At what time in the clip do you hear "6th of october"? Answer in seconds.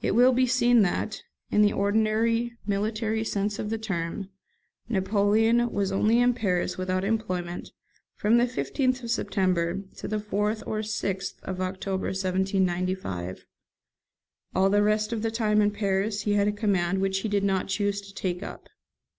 10.78-12.06